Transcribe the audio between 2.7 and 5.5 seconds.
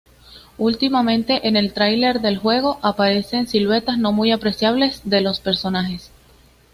aparecen Siluetas no Muy Apreciables de los